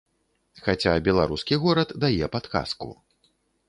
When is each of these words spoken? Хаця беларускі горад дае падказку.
Хаця 0.67 0.95
беларускі 1.09 1.61
горад 1.67 1.95
дае 2.07 2.25
падказку. 2.39 2.87